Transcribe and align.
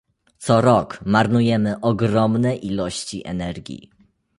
Co 0.37 0.61
rok 0.61 0.99
marnujemy 1.05 1.77
ogromne 1.81 2.55
ilości 2.55 3.27
energii 3.27 3.89